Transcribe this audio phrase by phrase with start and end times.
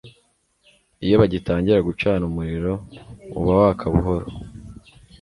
[1.05, 2.73] iyo bagitangira gucana umuriro,
[3.39, 4.27] uba waka buhoro